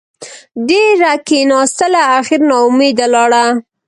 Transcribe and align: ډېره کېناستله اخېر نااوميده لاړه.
ډېره 0.69 1.11
کېناستله 1.27 2.01
اخېر 2.17 2.41
نااوميده 2.49 3.05
لاړه. 3.13 3.45